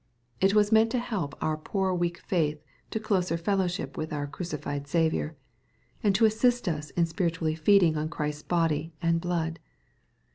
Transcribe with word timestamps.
It 0.39 0.55
was 0.55 0.71
meant 0.71 0.89
to 0.93 0.97
help^^ur 0.97 1.63
poor 1.63 1.93
weak 1.93 2.17
faith 2.21 2.59
to 2.89 2.99
closer 2.99 3.37
fellowship 3.37 3.97
with 3.97 4.11
our 4.11 4.25
crucified 4.25 4.87
Saviour, 4.87 5.35
and 6.01 6.15
to 6.15 6.25
assist 6.25 6.67
us 6.67 6.89
in 6.97 7.05
spiritually 7.05 7.53
feeding 7.53 7.95
on 7.95 8.09
Christ's 8.09 8.41
body 8.41 8.93
and 8.99 9.21
blood. 9.21 9.59